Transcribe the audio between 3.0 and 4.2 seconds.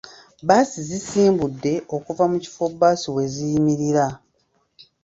we ziyimirira.